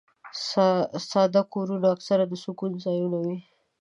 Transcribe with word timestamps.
ساده 1.09 1.41
کورونه 1.53 1.87
اکثره 1.95 2.25
د 2.27 2.33
سکون 2.43 2.71
ځایونه 2.85 3.17
وي. 3.25 3.37